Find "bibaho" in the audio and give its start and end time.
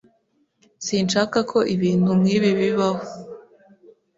2.59-3.03